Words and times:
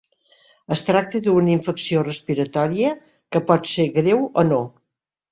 Es 0.75 0.79
tracta 0.85 1.19
d'una 1.25 1.51
infecció 1.55 2.01
respiratòria 2.07 2.93
que 3.35 3.41
pot 3.51 3.69
ser 3.73 3.85
greu 3.99 4.23
o 4.43 4.45
no. 4.49 4.59